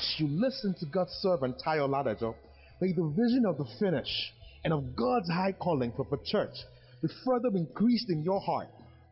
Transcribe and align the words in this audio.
as 0.00 0.14
you 0.18 0.28
listen 0.28 0.74
to 0.80 0.86
God's 0.86 1.12
servant 1.20 1.60
Tayo 1.64 1.88
Ladejo, 1.88 2.34
may 2.80 2.92
the 2.92 3.12
vision 3.16 3.44
of 3.46 3.58
the 3.58 3.66
finish 3.78 4.32
and 4.64 4.72
of 4.72 4.96
God's 4.96 5.28
high 5.28 5.52
calling 5.52 5.92
for 5.94 6.06
the 6.10 6.18
church 6.24 6.54
be 7.02 7.08
further 7.24 7.48
increased 7.54 8.08
in 8.08 8.22
your 8.22 8.40
heart 8.40 8.68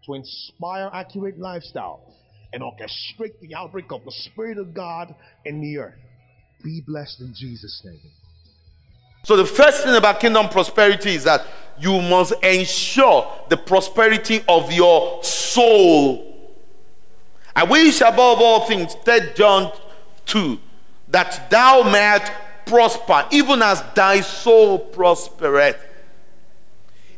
to 0.06 0.14
inspire 0.14 0.90
accurate 0.92 1.38
lifestyle 1.38 2.00
and 2.52 2.62
orchestrate 2.62 3.38
the 3.40 3.54
outbreak 3.54 3.92
of 3.92 4.04
the 4.04 4.12
Spirit 4.12 4.56
of 4.56 4.72
God 4.72 5.14
in 5.44 5.60
the 5.60 5.78
earth. 5.78 5.98
Be 6.64 6.82
blessed 6.86 7.20
in 7.20 7.34
Jesus' 7.34 7.82
name. 7.84 8.00
So, 9.24 9.36
the 9.36 9.44
first 9.44 9.84
thing 9.84 9.94
about 9.94 10.20
kingdom 10.20 10.48
prosperity 10.48 11.10
is 11.10 11.24
that 11.24 11.46
you 11.78 12.00
must 12.00 12.32
ensure 12.42 13.30
the 13.50 13.56
prosperity 13.56 14.42
of 14.48 14.72
your 14.72 15.22
soul. 15.22 16.24
I 17.54 17.64
wish 17.64 18.00
above 18.00 18.38
all 18.40 18.66
things, 18.66 18.94
3 19.04 19.32
John 19.34 19.72
2, 20.26 20.58
that 21.10 21.50
thou 21.50 21.82
mayest 21.82 22.32
prosper, 22.66 23.26
even 23.30 23.62
as 23.62 23.82
thy 23.94 24.20
soul 24.20 24.78
prospereth. 24.78 25.84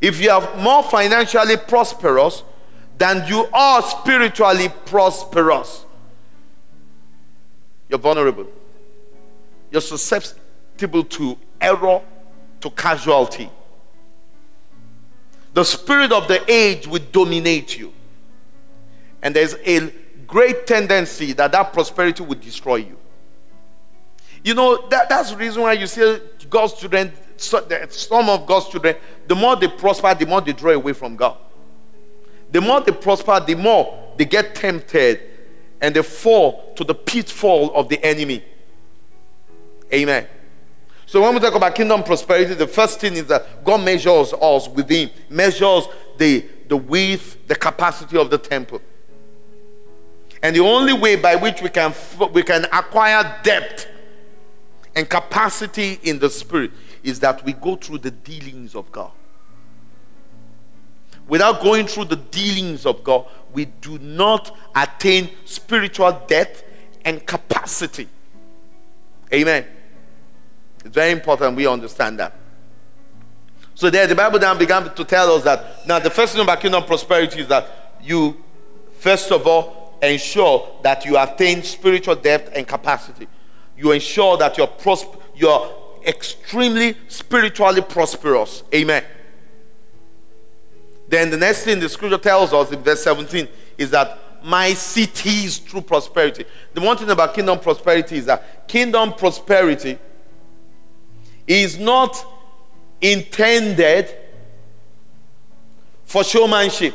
If 0.00 0.20
you 0.20 0.30
are 0.30 0.56
more 0.56 0.82
financially 0.82 1.56
prosperous 1.56 2.42
than 2.96 3.26
you 3.26 3.46
are 3.52 3.82
spiritually 3.82 4.68
prosperous, 4.86 5.84
you're 7.88 7.98
vulnerable. 7.98 8.46
You're 9.70 9.80
susceptible 9.80 11.04
to 11.04 11.36
error, 11.60 12.00
to 12.60 12.70
casualty. 12.70 13.50
The 15.52 15.64
spirit 15.64 16.12
of 16.12 16.28
the 16.28 16.48
age 16.50 16.86
will 16.86 17.02
dominate 17.10 17.76
you. 17.76 17.92
And 19.22 19.34
there's 19.34 19.54
a 19.54 19.92
great 20.26 20.66
tendency 20.66 21.32
that 21.32 21.52
that 21.52 21.72
prosperity 21.72 22.22
will 22.22 22.38
destroy 22.38 22.76
you. 22.76 22.96
You 24.42 24.54
know, 24.54 24.88
that, 24.88 25.08
that's 25.08 25.30
the 25.30 25.36
reason 25.36 25.62
why 25.62 25.74
you 25.74 25.86
see 25.86 26.18
God's 26.48 26.74
children, 26.74 27.12
some 27.36 28.28
of 28.28 28.46
God's 28.46 28.68
children, 28.68 28.96
the 29.26 29.34
more 29.34 29.56
they 29.56 29.68
prosper, 29.68 30.14
the 30.14 30.26
more 30.26 30.40
they 30.40 30.52
draw 30.52 30.72
away 30.72 30.92
from 30.92 31.16
God. 31.16 31.36
The 32.50 32.60
more 32.60 32.80
they 32.80 32.92
prosper, 32.92 33.40
the 33.40 33.54
more 33.54 34.14
they 34.16 34.24
get 34.24 34.54
tempted 34.54 35.20
and 35.80 35.94
they 35.94 36.02
fall 36.02 36.72
to 36.74 36.84
the 36.84 36.94
pitfall 36.94 37.74
of 37.74 37.88
the 37.88 38.02
enemy. 38.04 38.44
Amen. 39.92 40.26
So 41.06 41.22
when 41.22 41.34
we 41.34 41.40
talk 41.40 41.54
about 41.54 41.74
kingdom 41.74 42.02
prosperity, 42.02 42.54
the 42.54 42.66
first 42.66 43.00
thing 43.00 43.14
is 43.14 43.26
that 43.26 43.64
God 43.64 43.84
measures 43.84 44.32
us 44.32 44.68
within, 44.68 45.10
measures 45.28 45.86
the, 46.18 46.44
the 46.68 46.76
width, 46.76 47.48
the 47.48 47.56
capacity 47.56 48.16
of 48.16 48.30
the 48.30 48.38
temple. 48.38 48.80
And 50.42 50.54
the 50.54 50.60
only 50.60 50.92
way 50.92 51.16
by 51.16 51.36
which 51.36 51.60
we 51.60 51.68
can 51.68 51.92
we 52.32 52.42
can 52.42 52.64
acquire 52.72 53.40
depth 53.42 53.86
and 54.94 55.08
capacity 55.08 55.98
in 56.02 56.18
the 56.18 56.30
spirit 56.30 56.72
is 57.02 57.20
that 57.20 57.44
we 57.44 57.52
go 57.52 57.76
through 57.76 57.98
the 57.98 58.10
dealings 58.10 58.74
of 58.74 58.90
God. 58.90 59.12
Without 61.28 61.62
going 61.62 61.86
through 61.86 62.06
the 62.06 62.16
dealings 62.16 62.84
of 62.84 63.04
God, 63.04 63.26
we 63.52 63.66
do 63.66 63.98
not 63.98 64.56
attain 64.74 65.30
spiritual 65.44 66.12
depth 66.26 66.64
and 67.04 67.24
capacity. 67.24 68.08
Amen. 69.32 69.64
It's 70.84 70.94
very 70.94 71.12
important 71.12 71.56
we 71.56 71.66
understand 71.66 72.18
that. 72.18 72.36
So 73.74 73.90
there, 73.90 74.06
the 74.06 74.14
Bible 74.14 74.38
then 74.38 74.58
began 74.58 74.92
to 74.92 75.04
tell 75.04 75.32
us 75.32 75.44
that 75.44 75.86
now 75.86 76.00
the 76.00 76.10
first 76.10 76.32
thing 76.34 76.42
about 76.42 76.60
kingdom 76.60 76.82
prosperity 76.84 77.40
is 77.40 77.48
that 77.48 77.94
you, 78.02 78.36
first 78.98 79.30
of 79.30 79.46
all, 79.46 79.98
ensure 80.02 80.68
that 80.82 81.04
you 81.04 81.16
attain 81.16 81.62
spiritual 81.62 82.16
depth 82.16 82.50
and 82.54 82.66
capacity 82.66 83.28
you 83.80 83.92
ensure 83.92 84.36
that 84.36 84.58
you're, 84.58 84.66
prosp- 84.66 85.20
you're 85.34 85.74
extremely 86.06 86.96
spiritually 87.08 87.80
prosperous. 87.80 88.62
Amen. 88.74 89.04
Then 91.08 91.30
the 91.30 91.36
next 91.36 91.64
thing 91.64 91.80
the 91.80 91.88
scripture 91.88 92.18
tells 92.18 92.52
us 92.52 92.70
in 92.70 92.80
verse 92.82 93.02
17 93.02 93.48
is 93.78 93.90
that 93.90 94.18
my 94.44 94.72
city 94.74 95.44
is 95.44 95.58
true 95.58 95.80
prosperity. 95.80 96.44
The 96.72 96.80
one 96.80 96.96
thing 96.96 97.10
about 97.10 97.34
kingdom 97.34 97.58
prosperity 97.58 98.18
is 98.18 98.26
that 98.26 98.68
kingdom 98.68 99.12
prosperity 99.12 99.98
is 101.46 101.78
not 101.78 102.24
intended 103.00 104.14
for 106.04 106.22
showmanship. 106.22 106.94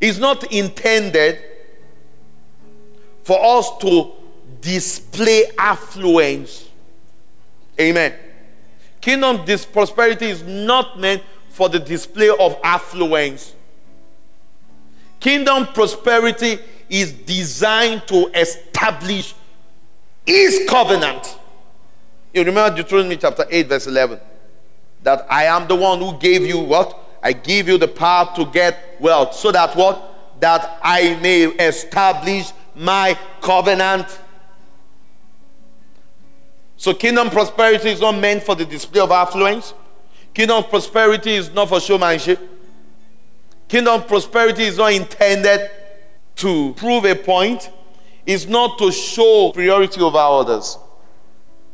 It's 0.00 0.18
not 0.18 0.52
intended 0.52 1.38
for 3.22 3.38
us 3.44 3.70
to 3.78 4.12
display 4.60 5.44
affluence. 5.58 6.68
Amen. 7.80 8.14
Kingdom 9.00 9.42
this 9.46 9.64
prosperity 9.64 10.26
is 10.26 10.42
not 10.42 10.98
meant 10.98 11.22
for 11.48 11.68
the 11.68 11.78
display 11.78 12.28
of 12.28 12.56
affluence. 12.62 13.54
Kingdom 15.18 15.66
prosperity 15.66 16.58
is 16.88 17.12
designed 17.12 18.06
to 18.08 18.30
establish 18.34 19.34
his 20.26 20.66
covenant. 20.68 21.38
You 22.32 22.44
remember 22.44 22.76
Deuteronomy 22.76 23.16
chapter 23.16 23.46
8, 23.48 23.68
verse 23.68 23.86
11. 23.86 24.20
That 25.02 25.26
I 25.30 25.44
am 25.44 25.66
the 25.66 25.76
one 25.76 25.98
who 25.98 26.16
gave 26.18 26.44
you 26.46 26.58
what? 26.58 26.96
I 27.22 27.32
give 27.32 27.68
you 27.68 27.78
the 27.78 27.88
power 27.88 28.30
to 28.36 28.46
get 28.46 28.96
wealth. 29.00 29.34
So 29.34 29.52
that 29.52 29.74
what? 29.76 30.40
That 30.40 30.78
I 30.82 31.18
may 31.20 31.44
establish 31.44 32.52
my 32.74 33.18
covenant 33.40 34.20
so, 36.80 36.94
kingdom 36.94 37.28
prosperity 37.28 37.90
is 37.90 38.00
not 38.00 38.12
meant 38.12 38.42
for 38.42 38.54
the 38.54 38.64
display 38.64 39.02
of 39.02 39.10
affluence. 39.10 39.74
Kingdom 40.32 40.64
prosperity 40.64 41.32
is 41.32 41.52
not 41.52 41.68
for 41.68 41.78
showmanship. 41.78 42.40
Kingdom 43.68 44.02
prosperity 44.04 44.62
is 44.62 44.78
not 44.78 44.90
intended 44.94 45.70
to 46.36 46.72
prove 46.78 47.04
a 47.04 47.14
point. 47.14 47.70
It's 48.24 48.46
not 48.46 48.78
to 48.78 48.90
show 48.90 49.50
superiority 49.50 50.00
over 50.00 50.16
others. 50.16 50.78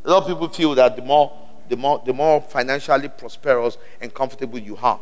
A 0.05 0.11
lot 0.11 0.25
of 0.25 0.29
people 0.29 0.49
feel 0.49 0.75
that 0.75 0.97
the 0.97 1.03
more, 1.03 1.33
the 1.69 1.77
more, 1.77 2.03
the 2.05 2.13
more 2.13 2.41
financially 2.41 3.09
prosperous 3.09 3.79
and 4.01 4.13
comfortable 4.13 4.59
you 4.59 4.77
are, 4.83 4.99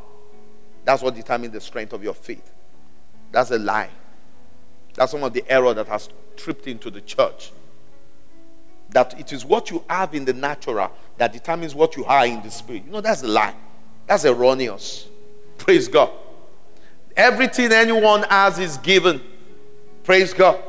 that's 0.85 1.03
what 1.03 1.15
determines 1.15 1.55
the 1.55 1.63
strength 1.63 1.95
of 1.95 2.05
your 2.05 2.13
faith. 2.13 2.53
That's 3.33 3.51
a 3.53 3.59
lie. 3.59 3.89
That's 4.97 5.13
some 5.13 5.25
of 5.25 5.33
the 5.33 5.51
error 5.51 5.73
that 5.73 5.89
has 5.89 6.11
tripped 6.37 6.67
into 6.67 6.91
the 6.91 7.01
church 7.01 7.53
that 8.91 9.19
it 9.19 9.33
is 9.33 9.45
what 9.45 9.71
you 9.71 9.83
have 9.89 10.15
in 10.15 10.25
the 10.25 10.33
natural 10.33 10.91
that 11.17 11.33
determines 11.33 11.75
what 11.75 11.97
you 11.97 12.05
are 12.05 12.27
in 12.27 12.43
the 12.43 12.51
spirit. 12.51 12.85
You 12.87 12.93
know, 12.93 13.01
that's 13.01 13.23
a 13.23 13.29
lie. 13.29 13.55
That's 14.07 14.25
erroneous. 14.25 15.09
Praise 15.59 15.89
God. 15.89 16.11
Everything 17.17 17.73
anyone 17.73 18.25
has 18.25 18.59
is 18.59 18.77
given. 18.79 19.21
Praise 20.03 20.33
God. 20.33 20.63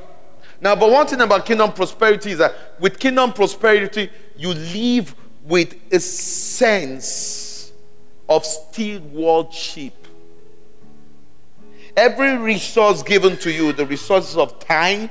Now, 0.62 0.76
but 0.76 0.90
one 0.90 1.06
thing 1.06 1.22
about 1.22 1.46
kingdom 1.46 1.74
prosperity 1.74 2.32
is 2.32 2.38
that 2.38 2.54
with 2.80 3.00
kingdom 3.00 3.34
prosperity, 3.34 4.10
you 4.38 4.54
live 4.54 5.16
with 5.44 5.76
a 5.92 6.00
sense 6.00 7.72
of 8.28 8.46
stewardship. 8.46 9.94
Every 11.96 12.38
resource 12.38 13.04
given 13.04 13.38
to 13.38 13.52
you, 13.52 13.74
the 13.74 13.86
resources 13.86 14.38
of 14.38 14.60
time, 14.60 15.10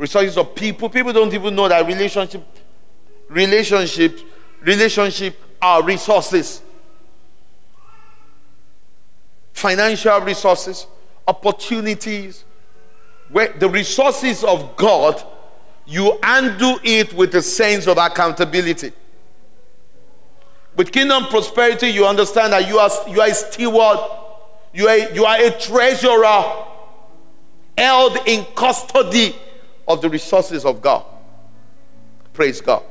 resources 0.00 0.38
of 0.38 0.54
people. 0.54 0.88
People 0.88 1.12
don't 1.12 1.32
even 1.34 1.54
know 1.54 1.68
that 1.68 1.86
relationship, 1.86 2.42
relationship, 3.28 4.18
relationship 4.62 5.38
are 5.60 5.82
resources. 5.84 6.62
Financial 9.52 10.18
resources, 10.22 10.86
opportunities, 11.28 12.44
where 13.28 13.52
the 13.58 13.68
resources 13.68 14.42
of 14.42 14.74
God, 14.74 15.22
you 15.86 16.18
undo 16.22 16.78
it 16.82 17.12
with 17.12 17.34
a 17.34 17.42
sense 17.42 17.86
of 17.86 17.98
accountability. 17.98 18.92
With 20.76 20.92
kingdom 20.92 21.26
prosperity, 21.26 21.88
you 21.88 22.06
understand 22.06 22.54
that 22.54 22.66
you 22.66 22.78
are, 22.78 22.90
you 23.06 23.20
are 23.20 23.28
a 23.28 23.34
steward, 23.34 23.98
you 24.72 24.88
are, 24.88 24.96
you 25.12 25.26
are 25.26 25.36
a 25.36 25.50
treasurer 25.50 26.64
held 27.76 28.16
in 28.26 28.46
custody 28.54 29.36
of 29.90 30.00
the 30.00 30.08
resources 30.08 30.64
of 30.64 30.80
God. 30.80 31.04
Praise 32.32 32.60
God. 32.60 32.84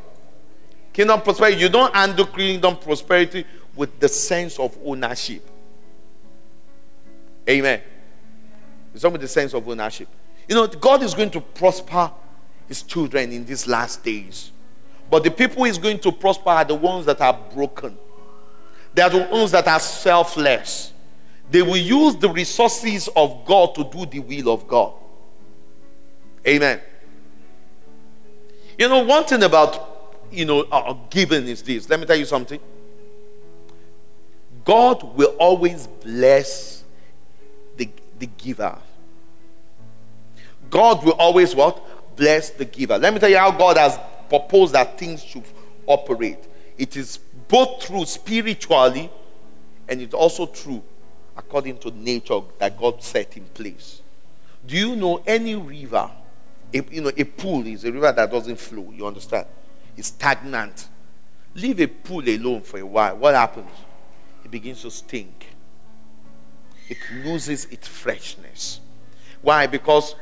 Kingdom 0.92 1.22
prosperity, 1.22 1.62
you 1.62 1.70
don't 1.70 1.96
handle 1.96 2.26
kingdom 2.26 2.76
prosperity 2.76 3.46
with 3.74 4.00
the 4.02 4.10
sense 4.10 4.60
of 4.60 4.78
ownership. 4.84 5.50
Amen. 7.48 7.82
It's 8.94 9.04
not 9.04 9.14
with 9.14 9.22
the 9.22 9.28
sense 9.30 9.54
of 9.54 9.68
ownership. 9.68 10.10
You 10.50 10.56
know, 10.56 10.68
God 10.68 11.02
is 11.02 11.14
going 11.14 11.30
to 11.32 11.42
prosper 11.42 12.12
his 12.68 12.84
children 12.84 13.32
in 13.32 13.46
these 13.46 13.66
last 13.66 14.04
days. 14.04 14.52
But 15.10 15.24
the 15.24 15.32
people 15.32 15.64
he's 15.64 15.78
going 15.78 16.00
to 16.00 16.12
prosper 16.12 16.50
are 16.50 16.66
the 16.66 16.76
ones 16.76 17.06
that 17.06 17.22
are 17.22 17.40
broken. 17.54 17.98
They 18.94 19.02
are 19.04 19.10
the 19.10 19.24
ones 19.32 19.52
that 19.52 19.68
are 19.68 19.80
selfless. 19.80 20.92
They 21.50 21.62
will 21.62 21.78
use 21.78 22.18
the 22.18 22.30
resources 22.30 23.08
of 23.16 23.46
God 23.46 23.74
to 23.76 23.86
do 23.86 24.06
the 24.06 24.20
will 24.20 24.54
of 24.54 24.68
God. 24.68 24.94
Amen. 26.46 26.82
You 28.80 28.88
know, 28.88 29.04
one 29.04 29.26
thing 29.26 29.44
about, 29.44 30.22
you 30.32 30.46
know, 30.46 30.62
uh, 30.72 30.96
giving 31.10 31.46
is 31.50 31.62
this. 31.62 31.90
Let 31.90 32.00
me 32.00 32.06
tell 32.06 32.16
you 32.16 32.24
something. 32.24 32.62
God 34.64 35.18
will 35.18 35.36
always 35.38 35.86
bless 35.86 36.86
the, 37.76 37.90
the 38.18 38.28
giver. 38.28 38.78
God 40.70 41.04
will 41.04 41.14
always 41.14 41.54
what? 41.54 42.16
Bless 42.16 42.52
the 42.52 42.64
giver. 42.64 42.98
Let 42.98 43.14
me 43.14 43.20
tell 43.20 43.30
you 43.30 43.38
how 43.38 43.52
God 43.52 43.76
has 43.76 44.00
proposed 44.30 44.74
that 44.74 44.98
things 44.98 45.22
should 45.22 45.44
operate. 45.86 46.40
It 46.78 46.96
is 46.96 47.18
both 47.50 47.86
true 47.86 48.06
spiritually 48.06 49.12
and 49.90 50.02
it's 50.02 50.14
also 50.14 50.46
true 50.46 50.82
according 51.36 51.80
to 51.80 51.92
nature 51.92 52.40
that 52.60 52.80
God 52.80 53.04
set 53.04 53.36
in 53.36 53.44
place. 53.44 54.02
Do 54.66 54.78
you 54.78 54.96
know 54.96 55.22
any 55.28 55.56
river? 55.56 56.10
A, 56.74 56.84
you 56.92 57.02
know, 57.02 57.12
a 57.16 57.24
pool 57.24 57.66
is 57.66 57.84
a 57.86 57.92
river 57.92 58.12
that 58.12 58.32
doesn't 58.32 58.60
flow. 58.60 58.92
You 58.96 59.08
understand? 59.08 59.48
It's 59.98 60.10
stagnant. 60.10 60.88
Leave 61.56 61.80
a 61.80 61.88
pool 61.88 62.28
alone 62.28 62.62
for 62.62 62.80
a 62.80 62.86
while. 62.86 63.18
What 63.18 63.36
happens? 63.36 63.72
It 64.46 64.52
begins 64.52 64.82
to 64.84 64.92
stink. 64.92 65.48
It 66.88 66.98
loses 67.24 67.66
its 67.66 67.88
freshness. 67.88 68.80
Why? 69.42 69.68
Because 69.68 70.16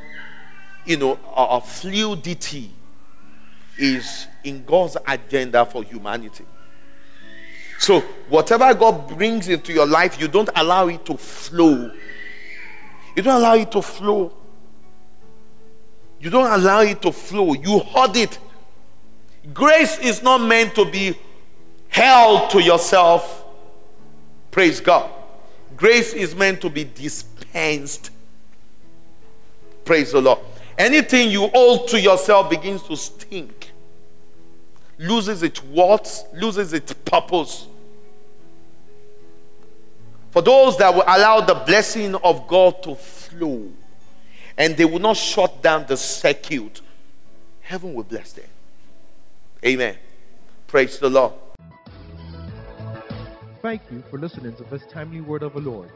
you 0.88 0.98
know, 0.98 1.20
our 1.34 1.62
fluidity 1.62 2.72
is 3.78 4.28
in 4.44 4.64
God's 4.64 4.98
agenda 5.06 5.66
for 5.66 5.84
humanity. 5.84 6.46
So, 7.78 8.00
whatever 8.30 8.74
God 8.74 9.08
brings 9.08 9.50
into 9.50 9.72
your 9.72 9.86
life, 9.86 10.20
you 10.20 10.28
don't 10.28 10.50
allow 10.56 10.88
it 10.88 11.06
to 11.06 11.18
flow. 11.18 11.92
You 13.16 13.22
don't 13.22 13.36
allow 13.36 13.56
it 13.56 13.72
to 13.74 13.82
flow. 13.82 14.34
You 16.20 16.30
don't 16.30 16.52
allow 16.52 16.82
it 16.82 17.02
to 17.04 17.12
flow. 17.12 17.54
You 17.54 17.80
hold 17.80 18.18
it. 18.18 18.38
Grace 19.54 19.98
is 20.00 20.24
not 20.24 20.40
meant 20.40 20.76
to 20.76 20.90
be 20.90 21.18
held 21.90 22.50
to 22.52 22.62
yourself. 22.62 23.46
Praise 24.52 24.80
God. 24.80 25.10
Grace 25.76 26.14
is 26.14 26.36
meant 26.36 26.62
to 26.62 26.70
be 26.70 26.84
dispensed. 26.84 28.10
Praise 29.86 30.12
the 30.12 30.22
Lord. 30.22 30.40
Anything 30.78 31.30
you 31.32 31.48
hold 31.48 31.88
to 31.90 32.00
yourself 32.00 32.50
begins 32.50 32.84
to 32.84 32.96
stink, 32.96 33.72
loses 34.98 35.44
its 35.44 35.64
worth, 35.64 36.24
loses 36.34 36.74
its 36.74 36.94
purpose. 36.94 37.68
For 40.32 40.42
those 40.42 40.78
that 40.78 40.94
will 40.94 41.04
allow 41.08 41.42
the 41.42 41.56
blessing 41.56 42.16
of 42.16 42.48
God 42.48 42.84
to 42.84 42.96
flow 42.96 43.72
and 44.58 44.76
they 44.76 44.86
will 44.86 45.00
not 45.00 45.18
shut 45.18 45.62
down 45.62 45.86
the 45.88 45.98
circuit, 45.98 46.82
heaven 47.62 47.94
will 47.94 48.04
bless 48.04 48.34
them. 48.34 48.46
Amen. 49.66 49.96
Praise 50.68 51.00
the 51.00 51.10
Lord. 51.10 51.34
Thank 53.62 53.82
you 53.92 54.04
for 54.10 54.18
listening 54.18 54.56
to 54.56 54.64
this 54.66 54.86
timely 54.88 55.22
word 55.22 55.44
of 55.44 55.54
the 55.54 55.60
Lord. 55.60 55.90